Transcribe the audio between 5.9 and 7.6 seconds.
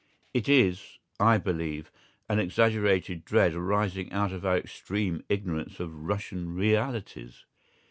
Russian realities.